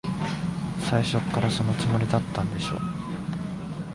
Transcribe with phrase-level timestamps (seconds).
[0.89, 2.79] 最初っから、そのつもりだったんでしょ。